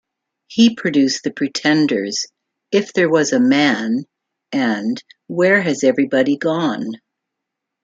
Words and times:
He 0.47 0.73
produced 0.73 1.23
the 1.25 1.29
Pretenders' 1.31 2.25
"If 2.71 2.91
There 2.91 3.07
Was 3.07 3.33
a 3.33 3.39
Man" 3.39 4.05
and 4.51 4.99
"Where 5.27 5.61
Has 5.61 5.83
Everybody 5.83 6.37
Gone? 6.37 6.93